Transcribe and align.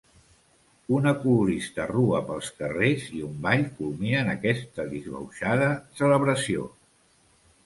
Una 0.99 1.11
colorista 1.25 1.85
rua 1.91 2.21
pels 2.29 2.49
carrers 2.61 3.05
i 3.19 3.21
un 3.27 3.35
ball 3.45 3.63
culminen 3.83 4.33
aquesta 4.35 4.87
disbauxada 4.95 5.69
celebració. 6.03 6.67